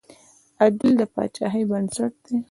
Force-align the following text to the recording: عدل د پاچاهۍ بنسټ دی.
عدل 0.63 0.89
د 0.99 1.01
پاچاهۍ 1.13 1.63
بنسټ 1.69 2.13
دی. 2.25 2.35